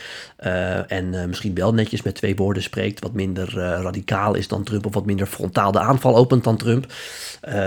Uh, 0.46 0.92
en 0.92 1.14
uh, 1.14 1.26
misschien 1.26 1.56
wel 1.56 1.74
netjes 1.74 2.02
met 2.02 2.16
twee 2.16 2.36
woorden 2.36 2.64
spreekt. 2.64 3.04
Wat 3.04 3.14
minder 3.14 3.48
uh, 3.58 3.64
radicaal 3.82 4.36
is 4.36 4.48
dan 4.48 4.64
Trump. 4.64 4.86
Of 4.86 4.94
wat 4.94 5.06
minder 5.06 5.26
frontaal 5.26 5.72
de 5.72 5.80
aanval 5.80 6.16
opent 6.16 6.44
dan 6.44 6.58
Trump. 6.58 6.86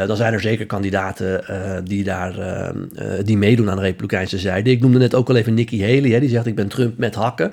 dan 0.06 0.16
zijn 0.16 0.32
er 0.32 0.40
zeker 0.40 0.66
kandidaten 0.66 1.44
die 1.84 2.04
daar 2.04 2.34
die 3.24 3.36
meedoen 3.36 3.70
aan 3.70 3.76
de 3.76 3.82
Republikeinse 3.82 4.38
zijde. 4.38 4.70
Ik 4.70 4.80
noemde 4.80 4.98
net 4.98 5.14
ook 5.14 5.28
al 5.28 5.36
even 5.36 5.54
Nikki 5.54 5.80
Haley. 5.80 6.10
Hè, 6.10 6.20
die 6.20 6.28
zegt 6.28 6.46
ik 6.46 6.54
ben 6.54 6.68
Trump 6.68 6.98
met 6.98 7.14
hakken. 7.14 7.46
Ja, 7.46 7.52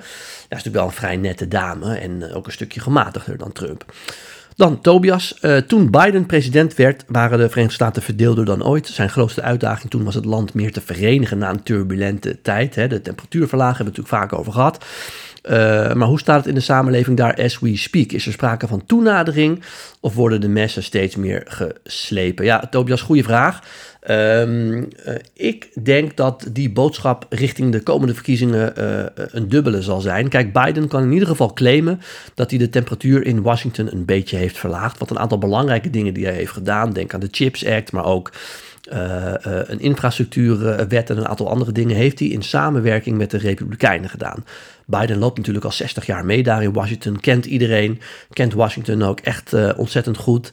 is 0.58 0.64
natuurlijk 0.64 0.76
wel 0.76 0.86
een 0.86 0.92
vrij 0.92 1.18
nette 1.18 1.48
dame. 1.48 1.98
En 1.98 2.34
ook 2.34 2.46
een 2.46 2.52
stukje 2.52 2.80
gematigder 2.80 3.38
dan 3.38 3.52
Trump. 3.52 3.86
Dan 4.58 4.82
Tobias. 4.82 5.38
Uh, 5.42 5.58
toen 5.58 5.92
Biden 5.92 6.26
president 6.26 6.76
werd, 6.76 7.04
waren 7.08 7.38
de 7.38 7.48
Verenigde 7.50 7.76
Staten 7.76 8.02
verdeelder 8.02 8.46
dan 8.46 8.66
ooit. 8.66 8.88
Zijn 8.88 9.10
grootste 9.10 9.42
uitdaging 9.42 9.90
toen 9.90 10.04
was 10.04 10.16
het 10.16 10.26
land 10.26 10.54
meer 10.54 10.72
te 10.72 10.82
verenigen 10.82 11.38
na 11.38 11.50
een 11.50 11.64
turbulente 11.64 12.42
tijd. 12.42 12.76
Hè. 12.76 12.88
De 12.88 13.02
temperatuurverlagen 13.02 13.76
hebben 13.76 13.94
we 13.94 14.00
natuurlijk 14.00 14.30
vaak 14.30 14.40
over 14.40 14.54
gehad. 14.54 14.86
Uh, 15.44 15.94
maar 15.94 16.08
hoe 16.08 16.20
staat 16.20 16.38
het 16.38 16.48
in 16.48 16.54
de 16.54 16.60
samenleving 16.60 17.18
daar 17.18 17.36
as 17.36 17.60
we 17.60 17.78
speak? 17.78 18.12
Is 18.12 18.26
er 18.26 18.32
sprake 18.32 18.68
van 18.68 18.86
toenadering 18.86 19.64
of 20.00 20.14
worden 20.14 20.42
de 20.42 20.48
messen 20.48 20.84
steeds 20.84 21.16
meer 21.16 21.44
geslepen? 21.46 22.46
Ja, 22.46 22.68
Tobias, 22.70 23.02
goede 23.02 23.24
vraag. 23.24 23.62
Um, 24.10 24.78
uh, 24.78 25.16
ik 25.34 25.70
denk 25.84 26.16
dat 26.16 26.48
die 26.52 26.72
boodschap 26.72 27.26
richting 27.30 27.72
de 27.72 27.84
komende 27.84 28.14
verkiezingen 28.14 28.74
uh, 28.78 29.04
een 29.16 29.50
dubbele 29.50 29.82
zal 29.82 30.02
zijn. 30.02 30.30
Kijk, 30.30 30.54
Biden 30.54 30.88
kan 30.88 31.04
in 31.04 31.12
ieder 31.12 31.28
geval 31.28 31.54
claimen 31.54 32.02
dat 32.34 32.50
hij 32.50 32.60
de 32.60 32.70
temperatuur 32.70 33.26
in 33.26 33.42
Washington 33.42 33.92
een 33.92 34.06
beetje 34.06 34.38
heeft 34.38 34.58
verlaagd. 34.58 34.98
Wat 34.98 35.10
een 35.10 35.20
aantal 35.20 35.38
belangrijke 35.38 35.90
dingen 35.90 36.14
die 36.14 36.26
hij 36.26 36.34
heeft 36.34 36.52
gedaan. 36.52 36.94
Denk 36.94 37.14
aan 37.14 37.20
de 37.20 37.28
Chips 37.32 37.66
Act, 37.66 37.92
maar 37.92 38.06
ook 38.06 38.32
een 38.90 39.80
infrastructuurwet 39.80 41.10
en 41.10 41.18
een 41.18 41.28
aantal 41.28 41.50
andere 41.50 41.72
dingen 41.72 41.96
heeft 41.96 42.20
hij 42.20 42.28
in 42.28 42.42
samenwerking 42.42 43.18
met 43.18 43.32
de 43.32 43.38
Republikeinen 43.38 44.10
gedaan. 44.10 44.44
Biden 44.88 45.18
loopt 45.18 45.38
natuurlijk 45.38 45.66
al 45.66 45.72
60 45.72 46.06
jaar 46.06 46.26
mee 46.26 46.44
daar 46.44 46.64
in 46.64 46.74
Washington, 46.74 47.20
kent 47.20 47.46
iedereen, 47.46 48.00
kent 48.34 48.54
Washington 48.54 49.04
ook 49.04 49.20
echt 49.20 49.54
uh, 49.54 49.70
ontzettend 49.76 50.18
goed. 50.18 50.50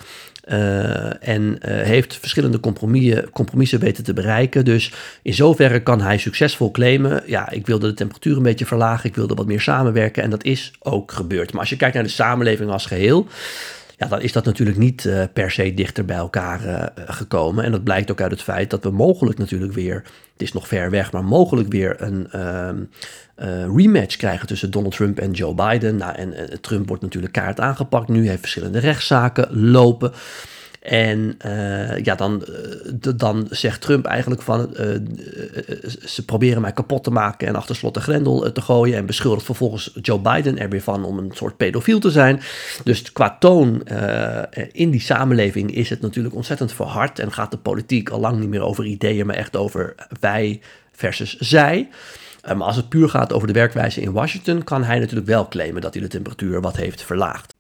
Uh, 0.49 1.29
en 1.29 1.59
heeft 1.67 2.17
verschillende 2.17 2.61
compromissen, 2.61 3.31
compromissen 3.31 3.81
weten 3.81 4.05
te 4.05 4.13
bereiken. 4.13 4.65
Dus 4.65 4.93
in 5.23 5.35
zoverre 5.35 5.83
kan 5.83 6.01
hij 6.01 6.19
succesvol 6.19 6.71
claimen. 6.71 7.23
Ja, 7.27 7.51
ik 7.51 7.67
wilde 7.67 7.87
de 7.87 7.95
temperatuur 7.95 8.37
een 8.37 8.43
beetje 8.43 8.67
verlagen. 8.67 9.09
Ik 9.09 9.15
wilde 9.15 9.35
wat 9.35 9.47
meer 9.47 9.61
samenwerken. 9.61 10.23
En 10.23 10.31
dat 10.31 10.45
is 10.45 10.73
ook 10.79 11.13
gebeurd. 11.13 11.53
Maar 11.53 11.61
als 11.61 11.71
je 11.71 11.77
kijkt 11.77 11.95
naar 11.95 12.05
de 12.05 12.09
samenleving 12.09 12.71
als 12.71 12.87
geheel 12.87 13.27
ja, 14.05 14.11
dan 14.11 14.21
is 14.21 14.33
dat 14.33 14.45
natuurlijk 14.45 14.79
niet 14.79 15.05
uh, 15.05 15.23
per 15.33 15.51
se 15.51 15.75
dichter 15.75 16.05
bij 16.05 16.17
elkaar 16.17 16.67
uh, 16.67 16.85
gekomen. 17.07 17.65
En 17.65 17.71
dat 17.71 17.85
blijkt 17.85 18.11
ook 18.11 18.21
uit 18.21 18.31
het 18.31 18.43
feit 18.43 18.71
dat 18.71 18.85
we 18.85 18.91
mogelijk 18.91 19.39
natuurlijk 19.39 19.73
weer, 19.73 19.95
het 20.33 20.43
is 20.43 20.53
nog 20.53 20.69
ver 20.69 20.91
weg, 20.91 21.13
maar 21.13 21.25
mogelijk 21.25 21.69
weer 21.69 22.03
een 22.03 22.29
uh, 22.35 23.77
rematch 23.77 24.17
krijgen 24.17 24.47
tussen 24.47 24.71
Donald 24.71 24.95
Trump 24.95 25.19
en 25.19 25.31
Joe 25.31 25.55
Biden. 25.55 25.97
Nou, 25.97 26.15
en 26.15 26.61
Trump 26.61 26.89
wordt 26.89 27.03
natuurlijk 27.03 27.33
kaart 27.33 27.61
aangepakt 27.61 28.09
nu, 28.09 28.29
heeft 28.29 28.41
verschillende 28.41 28.79
rechtszaken 28.79 29.61
lopen. 29.61 30.13
En 30.85 31.37
uh, 31.47 31.99
ja, 31.99 32.15
dan, 32.15 32.45
uh, 33.05 33.13
dan 33.17 33.47
zegt 33.51 33.81
Trump 33.81 34.05
eigenlijk 34.05 34.43
van 34.43 34.69
uh, 34.81 34.87
ze 36.05 36.25
proberen 36.25 36.61
mij 36.61 36.73
kapot 36.73 37.05
te 37.05 37.11
maken 37.11 37.49
en 37.49 37.55
achter 37.55 37.77
slot 37.77 37.95
de 37.95 38.01
grendel 38.01 38.53
te 38.53 38.61
gooien. 38.61 38.97
En 38.97 39.07
beschuldigt 39.07 39.45
vervolgens 39.45 39.91
Joe 40.03 40.19
Biden 40.19 40.59
er 40.59 40.69
weer 40.69 40.83
van 40.83 41.05
om 41.05 41.19
een 41.19 41.31
soort 41.35 41.57
pedofiel 41.57 41.99
te 41.99 42.11
zijn. 42.11 42.41
Dus 42.83 43.13
qua 43.13 43.37
toon 43.41 43.83
in 44.73 44.91
die 44.91 45.01
samenleving 45.01 45.75
is 45.75 45.91
het 45.91 46.01
natuurlijk 46.01 46.35
ontzettend 46.35 46.73
verhard. 46.73 47.19
En 47.19 47.33
gaat 47.33 47.51
de 47.51 47.59
politiek 47.59 48.09
al 48.09 48.21
lang 48.21 48.39
niet 48.39 48.49
meer 48.49 48.63
over 48.63 48.85
ideeën, 48.85 49.27
maar 49.27 49.37
echt 49.37 49.57
over 49.57 49.95
wij 50.21 50.61
versus 50.93 51.37
zij. 51.39 51.89
Maar 52.43 52.63
als 52.63 52.77
het 52.77 52.89
puur 52.89 53.09
gaat 53.09 53.33
over 53.33 53.47
de 53.47 53.53
werkwijze 53.53 54.01
in 54.01 54.13
Washington, 54.13 54.65
kan 54.65 54.85
hij 54.85 54.99
natuurlijk 54.99 55.27
wel 55.27 55.49
claimen 55.49 55.83
dat 55.83 55.95
hij 55.95 56.03
de 56.03 56.09
temperatuur 56.09 56.61
wat 56.61 56.77
heeft 56.77 57.03
verlaagd. 57.03 57.54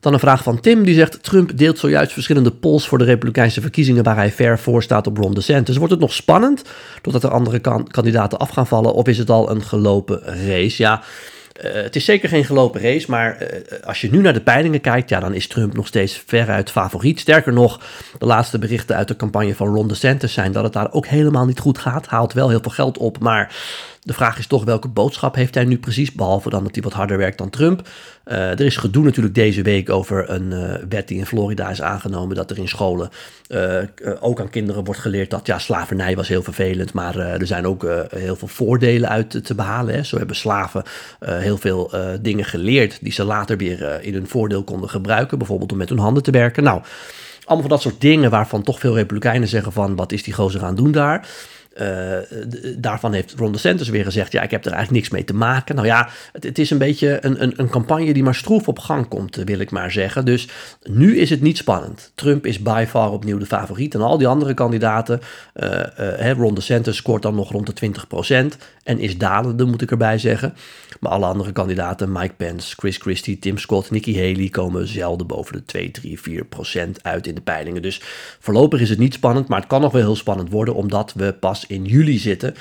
Dan 0.00 0.12
een 0.12 0.18
vraag 0.18 0.42
van 0.42 0.60
Tim, 0.60 0.84
die 0.84 0.94
zegt... 0.94 1.22
Trump 1.22 1.58
deelt 1.58 1.78
zojuist 1.78 2.12
verschillende 2.12 2.50
polls 2.50 2.88
voor 2.88 2.98
de 2.98 3.04
Republikeinse 3.04 3.60
verkiezingen... 3.60 4.04
waar 4.04 4.16
hij 4.16 4.32
ver 4.32 4.58
voor 4.58 4.82
staat 4.82 5.06
op 5.06 5.16
Ron 5.16 5.34
DeSantis. 5.34 5.76
Wordt 5.76 5.92
het 5.92 6.00
nog 6.00 6.12
spannend, 6.12 6.62
doordat 7.02 7.22
er 7.22 7.30
andere 7.30 7.60
kandidaten 7.90 8.38
af 8.38 8.48
gaan 8.48 8.66
vallen... 8.66 8.94
of 8.94 9.06
is 9.06 9.18
het 9.18 9.30
al 9.30 9.50
een 9.50 9.62
gelopen 9.62 10.20
race? 10.24 10.82
Ja... 10.82 11.02
Uh, 11.64 11.72
het 11.72 11.96
is 11.96 12.04
zeker 12.04 12.28
geen 12.28 12.44
gelopen 12.44 12.80
race, 12.80 13.10
maar 13.10 13.42
uh, 13.42 13.48
als 13.84 14.00
je 14.00 14.10
nu 14.10 14.20
naar 14.20 14.32
de 14.32 14.40
peilingen 14.40 14.80
kijkt, 14.80 15.08
ja, 15.08 15.20
dan 15.20 15.34
is 15.34 15.46
Trump 15.46 15.74
nog 15.74 15.86
steeds 15.86 16.22
veruit 16.26 16.70
favoriet. 16.70 17.20
Sterker 17.20 17.52
nog, 17.52 17.80
de 18.18 18.26
laatste 18.26 18.58
berichten 18.58 18.96
uit 18.96 19.08
de 19.08 19.16
campagne 19.16 19.54
van 19.54 19.74
Ron 19.74 19.88
DeSantis 19.88 20.32
zijn 20.32 20.52
dat 20.52 20.64
het 20.64 20.72
daar 20.72 20.92
ook 20.92 21.06
helemaal 21.06 21.46
niet 21.46 21.58
goed 21.58 21.78
gaat. 21.78 22.06
Haalt 22.06 22.32
wel 22.32 22.48
heel 22.48 22.60
veel 22.62 22.70
geld 22.70 22.98
op, 22.98 23.18
maar 23.18 23.54
de 24.08 24.14
vraag 24.14 24.38
is 24.38 24.46
toch 24.46 24.64
welke 24.64 24.88
boodschap 24.88 25.34
heeft 25.34 25.54
hij 25.54 25.64
nu 25.64 25.78
precies, 25.78 26.12
behalve 26.12 26.50
dan 26.50 26.62
dat 26.62 26.74
hij 26.74 26.82
wat 26.82 26.92
harder 26.92 27.18
werkt 27.18 27.38
dan 27.38 27.50
Trump. 27.50 27.88
Uh, 28.26 28.50
er 28.50 28.60
is 28.60 28.76
gedoe 28.76 29.04
natuurlijk 29.04 29.34
deze 29.34 29.62
week 29.62 29.90
over 29.90 30.30
een 30.30 30.50
uh, 30.52 30.74
wet 30.88 31.08
die 31.08 31.18
in 31.18 31.26
Florida 31.26 31.70
is 31.70 31.82
aangenomen, 31.82 32.36
dat 32.36 32.50
er 32.50 32.58
in 32.58 32.68
scholen 32.68 33.10
uh, 33.48 33.82
ook 34.20 34.40
aan 34.40 34.50
kinderen 34.50 34.84
wordt 34.84 35.00
geleerd 35.00 35.30
dat 35.30 35.46
ja, 35.46 35.58
slavernij 35.58 36.16
was 36.16 36.28
heel 36.28 36.42
vervelend, 36.42 36.92
maar 36.92 37.16
er 37.16 37.46
zijn 37.46 37.66
ook 37.66 37.86
heel 38.08 38.36
veel 38.36 38.48
voordelen 38.48 39.08
uit 39.08 39.44
te 39.44 39.54
behalen. 39.54 39.94
Hè. 39.94 40.02
Zo 40.02 40.18
hebben 40.18 40.36
slaven 40.36 40.82
heel 41.24 41.58
veel 41.58 41.90
dingen 42.20 42.44
geleerd 42.44 42.98
die 43.00 43.12
ze 43.12 43.24
later 43.24 43.56
weer 43.56 44.02
in 44.02 44.14
hun 44.14 44.28
voordeel 44.28 44.62
konden 44.64 44.88
gebruiken, 44.88 45.38
bijvoorbeeld 45.38 45.72
om 45.72 45.78
met 45.78 45.88
hun 45.88 45.98
handen 45.98 46.22
te 46.22 46.30
werken. 46.30 46.62
Nou, 46.62 46.82
allemaal 47.44 47.68
van 47.68 47.76
dat 47.76 47.82
soort 47.82 48.00
dingen 48.00 48.30
waarvan 48.30 48.62
toch 48.62 48.78
veel 48.78 48.94
Republikeinen 48.94 49.48
zeggen 49.48 49.72
van 49.72 49.96
wat 49.96 50.12
is 50.12 50.22
die 50.22 50.34
gozer 50.34 50.64
aan 50.64 50.74
doen 50.74 50.92
daar. 50.92 51.28
Uh, 51.80 52.16
daarvan 52.76 53.12
heeft 53.12 53.34
Ron 53.36 53.52
DeSantis 53.52 53.88
weer 53.88 54.04
gezegd, 54.04 54.32
ja, 54.32 54.42
ik 54.42 54.50
heb 54.50 54.64
er 54.64 54.72
eigenlijk 54.72 55.00
niks 55.00 55.12
mee 55.12 55.24
te 55.24 55.34
maken. 55.34 55.74
Nou 55.74 55.86
ja, 55.86 56.08
het, 56.32 56.58
is 56.58 56.70
een 56.70 56.78
beetje 56.78 57.18
een, 57.20 57.42
een, 57.42 57.52
een, 57.56 57.68
campagne 57.68 58.12
die 58.12 58.22
maar 58.22 58.34
stroef 58.34 58.68
op 58.68 58.78
gang 58.78 59.08
komt, 59.08 59.36
wil 59.36 59.58
ik 59.58 59.70
maar 59.70 59.90
zeggen. 59.90 60.24
Dus 60.24 60.48
nu 60.82 61.18
is 61.18 61.30
het 61.30 61.40
niet 61.40 61.56
spannend. 61.56 62.12
Trump 62.14 62.46
is 62.46 62.62
by 62.62 62.84
far 62.88 63.12
opnieuw 63.12 63.38
de 63.38 63.46
favoriet. 63.46 63.94
En 63.94 64.00
al 64.00 64.18
die 64.18 64.26
andere 64.26 64.54
kandidaten, 64.54 65.20
uh, 65.54 66.32
Ron 66.32 66.54
DeSantis 66.54 66.96
scoort 66.96 67.22
dan 67.22 67.34
nog 67.34 67.50
rond 67.50 67.78
de 67.78 67.92
20% 68.54 68.56
en 68.88 68.98
is 68.98 69.18
dalende, 69.18 69.64
moet 69.64 69.82
ik 69.82 69.90
erbij 69.90 70.18
zeggen. 70.18 70.54
Maar 71.00 71.12
alle 71.12 71.26
andere 71.26 71.52
kandidaten, 71.52 72.12
Mike 72.12 72.34
Pence, 72.36 72.74
Chris 72.76 72.96
Christie, 72.96 73.38
Tim 73.38 73.58
Scott, 73.58 73.90
Nikki 73.90 74.16
Haley, 74.16 74.48
komen 74.48 74.88
zelden 74.88 75.26
boven 75.26 75.52
de 75.52 75.64
2, 75.64 75.90
3, 75.90 76.18
4% 76.18 77.02
uit 77.02 77.26
in 77.26 77.34
de 77.34 77.40
peilingen. 77.40 77.82
Dus 77.82 78.00
voorlopig 78.38 78.80
is 78.80 78.88
het 78.88 78.98
niet 78.98 79.14
spannend, 79.14 79.48
maar 79.48 79.58
het 79.58 79.68
kan 79.68 79.80
nog 79.80 79.92
wel 79.92 80.02
heel 80.02 80.16
spannend 80.16 80.50
worden, 80.50 80.74
omdat 80.74 81.12
we 81.12 81.32
pas 81.32 81.66
in 81.68 81.84
juli 81.84 82.18
zitten. 82.18 82.54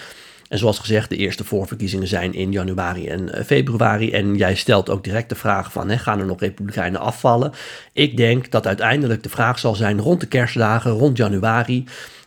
En 0.48 0.58
zoals 0.58 0.80
gezegd, 0.80 1.10
de 1.10 1.16
eerste 1.16 1.44
voorverkiezingen 1.44 2.08
zijn 2.08 2.34
in 2.34 2.52
januari 2.52 3.08
en 3.08 3.34
eh, 3.34 3.44
februari. 3.44 4.12
En 4.12 4.36
jij 4.36 4.56
stelt 4.56 4.90
ook 4.90 5.04
direct 5.04 5.30
de 5.30 5.36
vraag 5.36 5.72
van, 5.72 5.90
hè, 5.90 5.98
gaan 5.98 6.20
er 6.20 6.26
nog 6.26 6.40
republikeinen 6.40 7.00
afvallen? 7.00 7.52
Ik 7.94 8.18
denk 8.18 8.52
dat 8.52 8.68
uiteindelijk 8.68 9.24
de 9.24 9.30
vraag 9.30 9.60
zal 9.60 9.76
zijn 9.76 10.00
rond 10.00 10.20
de 10.20 10.28
kerstdagen, 10.28 10.92
rond 10.92 11.18
januari. 11.18 11.86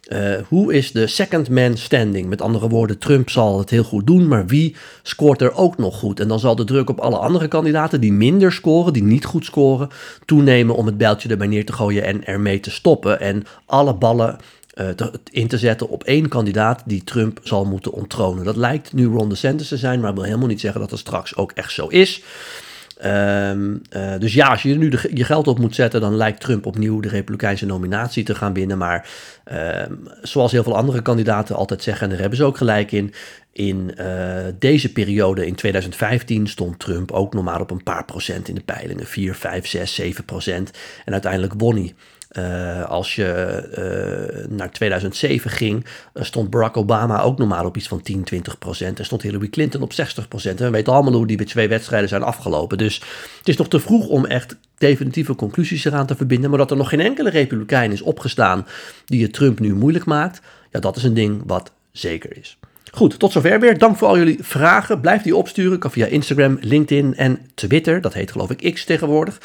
Uh, 0.09 0.35
hoe 0.49 0.75
is 0.75 0.93
de 0.93 1.07
second 1.07 1.51
man 1.51 1.77
standing? 1.77 2.29
Met 2.29 2.43
andere 2.43 2.69
woorden, 2.69 2.99
Trump 2.99 3.31
zal 3.31 3.59
het 3.59 3.71
heel 3.71 3.83
goed 3.83 4.07
doen, 4.07 4.29
maar 4.29 4.47
wie 4.47 4.77
scoort 5.03 5.41
er 5.41 5.55
ook 5.55 5.79
nog 5.79 5.99
goed? 5.99 6.21
En 6.21 6.29
dan 6.29 6.41
zal 6.41 6.57
de 6.57 6.65
druk 6.65 6.91
op 6.91 7.01
alle 7.01 7.17
andere 7.17 7.49
kandidaten 7.49 8.01
die 8.01 8.13
minder 8.13 8.53
scoren, 8.53 8.93
die 8.93 9.03
niet 9.03 9.25
goed 9.25 9.45
scoren, 9.45 9.89
toenemen 10.25 10.75
om 10.75 10.87
het 10.87 10.99
bijltje 10.99 11.29
erbij 11.29 11.47
neer 11.47 11.65
te 11.65 11.73
gooien 11.73 12.05
en 12.05 12.25
ermee 12.25 12.61
te 12.61 12.71
stoppen. 12.71 13.21
En 13.21 13.45
alle 13.67 13.95
ballen 13.95 14.39
te, 14.89 15.11
in 15.31 15.49
te 15.49 15.59
zetten 15.59 15.89
op 15.89 16.05
één 16.05 16.29
kandidaat 16.29 16.83
die 16.87 17.05
Trump 17.05 17.41
zal 17.43 17.65
moeten 17.65 17.93
onttronen. 17.93 18.45
Dat 18.45 18.57
lijkt 18.57 18.93
nu 18.93 19.07
Ron 19.07 19.29
DeSantis 19.29 19.69
te 19.69 19.77
zijn, 19.77 20.01
maar 20.01 20.15
wil 20.15 20.23
helemaal 20.23 20.47
niet 20.47 20.61
zeggen 20.61 20.81
dat 20.81 20.91
dat 20.91 20.99
straks 20.99 21.37
ook 21.37 21.53
echt 21.53 21.73
zo 21.73 21.87
is. 21.87 22.23
Um, 23.05 23.83
uh, 23.97 24.19
dus 24.19 24.35
ja, 24.35 24.47
als 24.47 24.63
je 24.63 24.79
nu 24.79 24.93
je 25.15 25.25
geld 25.25 25.47
op 25.47 25.59
moet 25.59 25.75
zetten, 25.75 26.01
dan 26.01 26.17
lijkt 26.17 26.41
Trump 26.41 26.67
opnieuw 26.67 27.01
de 27.01 27.09
Republikeinse 27.09 27.67
nominatie 27.67 28.25
te 28.25 28.35
gaan 28.35 28.53
winnen. 28.53 28.79
Maar 28.79 29.09
um, 29.89 30.09
zoals 30.23 30.53
heel 30.53 30.63
veel 30.63 30.77
andere 30.77 31.03
kandidaten 31.03 31.57
altijd 31.57 31.83
zeggen, 31.83 32.03
en 32.03 32.11
daar 32.11 32.21
hebben 32.21 32.39
ze 32.39 32.45
ook 32.45 32.57
gelijk 32.57 32.93
in. 32.93 33.15
In 33.53 33.95
uh, 33.99 34.07
deze 34.59 34.93
periode, 34.93 35.47
in 35.47 35.55
2015, 35.55 36.47
stond 36.47 36.79
Trump 36.79 37.11
ook 37.11 37.35
nog 37.35 37.45
maar 37.45 37.61
op 37.61 37.71
een 37.71 37.83
paar 37.83 38.05
procent 38.05 38.49
in 38.49 38.55
de 38.55 38.61
peilingen. 38.61 39.07
4, 39.07 39.35
5, 39.35 39.67
6, 39.67 39.95
7 39.95 40.25
procent. 40.25 40.71
En 41.05 41.13
uiteindelijk 41.13 41.53
won 41.57 41.77
hij. 41.77 41.95
Uh, 42.39 42.85
als 42.85 43.15
je 43.15 44.41
uh, 44.49 44.57
naar 44.57 44.71
2007 44.71 45.51
ging, 45.51 45.85
uh, 46.15 46.23
stond 46.23 46.51
Barack 46.51 46.77
Obama 46.77 47.21
ook 47.21 47.39
normaal 47.39 47.65
op 47.65 47.77
iets 47.77 47.89
van 47.89 48.03
10, 48.03 48.25
20 48.25 48.59
procent. 48.59 48.99
En 48.99 49.05
stond 49.05 49.23
Hillary 49.23 49.49
Clinton 49.49 49.83
op 49.83 49.93
60 49.93 50.29
procent. 50.29 50.59
En 50.61 50.65
we 50.65 50.73
weten 50.73 50.93
allemaal 50.93 51.13
hoe 51.13 51.27
die 51.27 51.45
twee 51.45 51.69
wedstrijden 51.69 52.09
zijn 52.09 52.23
afgelopen. 52.23 52.79
Dus 52.79 53.03
het 53.39 53.49
is 53.49 53.57
nog 53.57 53.69
te 53.69 53.81
vroeg 53.81 54.07
om 54.09 54.25
echt 54.25 54.57
definitieve 54.79 55.35
conclusies 55.35 55.85
eraan 55.85 56.07
te 56.07 56.17
verbinden. 56.17 56.51
Maar 56.51 56.59
dat 56.59 56.71
er 56.71 56.77
nog 56.77 56.89
geen 56.89 57.01
enkele 57.01 57.31
republikein 57.31 57.93
is 57.93 58.03
opgestaan 58.03 58.67
die 59.07 59.23
het 59.23 59.33
Trump 59.33 59.59
nu 59.61 59.75
moeilijk 59.75 60.05
maakt. 60.05 60.41
Ja, 60.71 60.81
dat 60.81 60.97
is 60.97 61.03
een 61.03 61.15
ding 61.15 61.43
wat 61.47 61.73
zeker 61.93 62.37
is. 62.37 62.59
Goed, 62.91 63.19
tot 63.19 63.33
zover 63.33 63.61
weer. 63.61 63.79
Dank 63.79 63.97
voor 63.97 64.09
al 64.09 64.19
jullie 64.19 64.39
vragen. 64.41 65.01
Blijf 65.01 65.23
die 65.23 65.37
opsturen. 65.37 65.79
Kan 65.79 65.91
via 65.91 66.07
Instagram, 66.07 66.59
LinkedIn 66.61 67.17
en 67.17 67.39
Twitter. 67.55 68.01
Dat 68.01 68.15
heet 68.15 68.31
geloof 68.31 68.51
ik 68.51 68.75
X 68.75 68.85
tegenwoordig. 68.85 69.41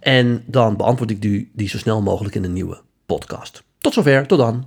En 0.00 0.42
dan 0.46 0.76
beantwoord 0.76 1.10
ik 1.10 1.22
die, 1.22 1.50
die 1.52 1.68
zo 1.68 1.78
snel 1.78 2.02
mogelijk 2.02 2.34
in 2.34 2.44
een 2.44 2.52
nieuwe 2.52 2.80
podcast. 3.06 3.62
Tot 3.78 3.94
zover, 3.94 4.26
tot 4.26 4.38
dan. 4.38 4.66